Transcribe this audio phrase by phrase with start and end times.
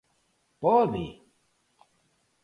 [0.61, 1.05] ¿Pode?